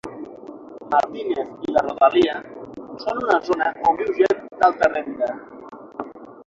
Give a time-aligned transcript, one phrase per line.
[0.93, 2.39] Martínez i la rodalia
[3.05, 5.35] són una zona on viu gent d'alta renda.